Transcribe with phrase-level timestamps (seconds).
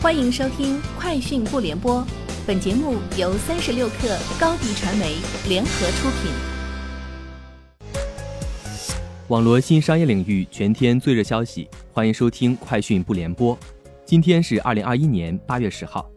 [0.00, 2.00] 欢迎收听《快讯不联播》，
[2.46, 5.16] 本节目由三十六克高低传媒
[5.48, 6.30] 联合出品。
[9.26, 13.56] 网络新商业领域全天最热消息，欢迎收听《快讯不联播》。
[14.06, 16.08] 今天是二零二一年八月十号。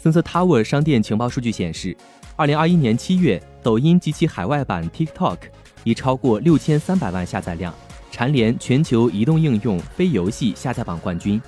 [0.00, 1.96] Sensor Tower 商店情报数据显示，
[2.36, 5.38] 二零二一年七月，抖音及其海外版 TikTok
[5.82, 7.74] 已超过六千三百万下载量，
[8.12, 11.42] 蝉联全球移动应用非游戏下载榜冠军。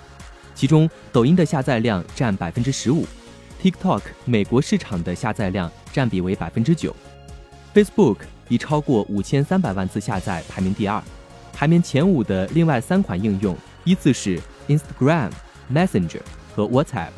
[0.60, 3.06] 其中，抖音的下载量占百分之十五
[3.62, 6.94] ，TikTok 美国市场的下载量占比为百分之九
[7.72, 8.18] ，Facebook
[8.50, 11.02] 以超过五千三百万次下载排名第二，
[11.54, 14.38] 排名前五的另外三款应用依次是
[14.68, 15.30] Instagram、
[15.72, 16.20] Messenger
[16.54, 17.08] 和 WhatsApp。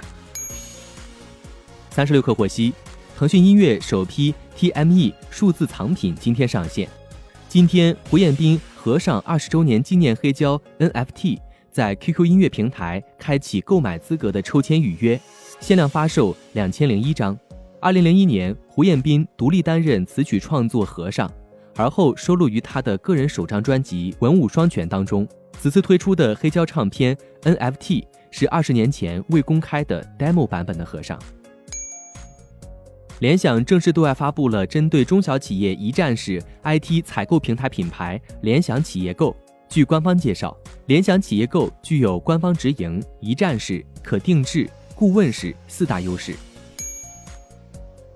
[1.90, 2.72] 三十六氪获悉，
[3.18, 6.88] 腾讯音乐首批 TME 数字藏品今天上线，
[7.48, 11.40] 今天胡彦斌合上二十周年纪念黑胶 NFT。
[11.72, 15.18] 在 QQ 音乐平台开启购买资格的抽签预约，
[15.58, 17.36] 限量发售两千零一张。
[17.80, 21.28] 二零零一年，胡彦斌独立担任词曲创作和尚，
[21.76, 25.26] 而后收录于他的个人首张专辑《文武双全》当中。
[25.58, 31.18] 此次推出的黑胶唱片 NFT 是二十年前未公开的 demo 版本的和尚。
[33.20, 39.34] 联想正式对外发布了针对中小企业一站式 IT 采购平台品牌“联想企业购”。
[39.72, 40.54] 据官方介绍。
[40.86, 46.34] 联想企业购具有官方直营、一站式、可定制、顾问式四大优势。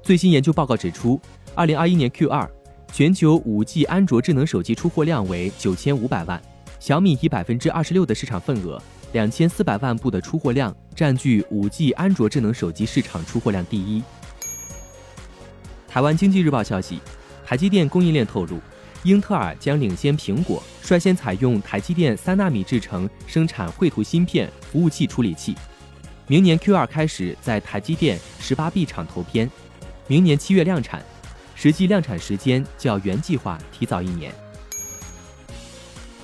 [0.02, 1.18] 最新研究报告指出，
[1.54, 2.50] 二零二一年 Q 二，
[2.92, 6.42] 全球五 G 安卓智能手机出货量为九千五百万，
[6.78, 14.02] 小米以百分之二十六的市场份额，两千四百万部的出货量，占据五 G 安卓智能手机市场出货量第一。
[15.88, 16.98] 台湾经济日报消息，
[17.46, 18.58] 台积电供应链透露。
[19.04, 25.52] 英特尔将领先苹果，率先采用台积电三纳米制程生产绘图芯片、服务器处理器。
[26.28, 29.50] 明年 Q 二开始在台积电十八 B 厂投片，
[30.06, 31.04] 明年七月量产，
[31.56, 34.32] 实际量产时间较原计划提早一年。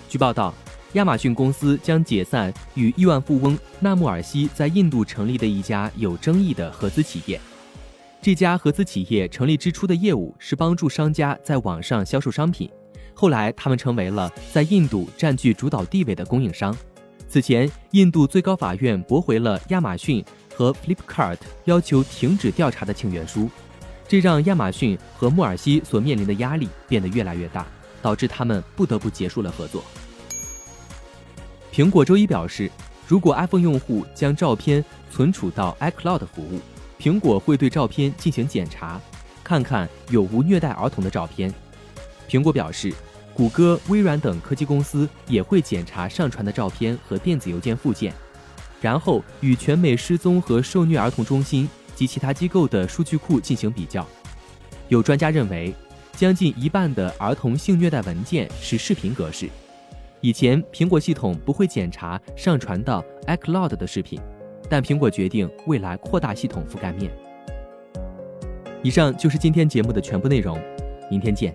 [0.09, 0.55] 据报道，
[0.93, 7.41] 亚马逊公司将解散与亿万富翁纳穆尔西在印度成立的一家有争议的合资企业。
[8.21, 12.71] 这家合资企业成立之初的业务是帮助商家在网上销售商品，
[13.15, 16.77] 后来他们成为了在印度占据主导地位的供应商。
[17.29, 20.25] 此前，印度最高法院驳回了亚马逊
[20.55, 23.49] 和 Flipkart 要求停止调查的请愿书，
[24.07, 27.67] 这让亚马逊和穆尔西所面临的压力变得越来越大，
[28.03, 29.83] 导致他们不得不结束了合作。
[31.73, 32.71] 苹果周一表示，
[33.07, 36.61] 如果 iPhone 用户将照片存储到 iCloud 服务。
[36.99, 39.01] 苹果会对照片进行检查，
[39.43, 41.53] 看看有无虐待儿童的照片。
[42.33, 42.91] 苹果表示，
[43.35, 48.11] 谷歌、微软等科技公司也会检查上传的照片和电子邮件附件，
[48.81, 54.09] 然后与全美失踪和受虐儿童中心及其他机构的数据库进行比较。
[54.89, 55.75] 有专家认为，
[56.13, 59.51] 将近一半的儿童性虐待文件是视频格式。
[60.23, 64.19] 以前，苹果系统不会检查上传到 iCloud 的视频。
[64.71, 67.13] 但苹果决定未来扩大系统覆盖面。
[68.83, 70.59] 以上就是今天节目的全部内容，
[71.11, 71.55] 明天见。